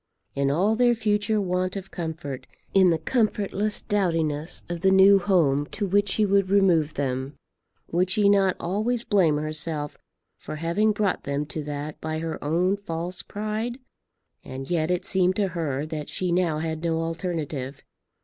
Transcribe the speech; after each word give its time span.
In 0.33 0.49
all 0.49 0.75
their 0.75 0.95
future 0.95 1.39
want 1.39 1.75
of 1.75 1.91
comfort, 1.91 2.47
in 2.73 2.89
the 2.89 2.97
comfortless 2.97 3.81
dowdiness 3.83 4.63
of 4.67 4.81
the 4.81 4.89
new 4.89 5.19
home 5.19 5.67
to 5.73 5.85
which 5.85 6.09
she 6.09 6.25
would 6.25 6.49
remove 6.49 6.95
them, 6.95 7.35
would 7.91 8.09
she 8.09 8.27
not 8.27 8.55
always 8.59 9.03
blame 9.03 9.37
herself 9.37 9.99
for 10.39 10.55
having 10.55 10.91
brought 10.91 11.25
them 11.25 11.45
to 11.45 11.63
that 11.65 12.01
by 12.01 12.17
her 12.17 12.43
own 12.43 12.77
false 12.77 13.21
pride? 13.21 13.77
And 14.43 14.71
yet 14.71 14.89
it 14.89 15.05
seemed 15.05 15.35
to 15.35 15.49
her 15.49 15.85
that 15.85 16.09
she 16.09 16.31
now 16.31 16.57
had 16.57 16.83
no 16.83 16.99
alternative. 17.03 17.83